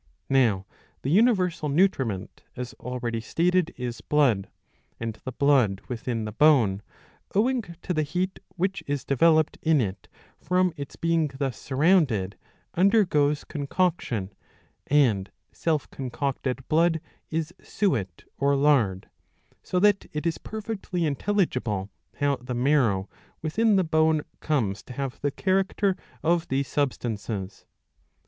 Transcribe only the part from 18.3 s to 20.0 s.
or lard; so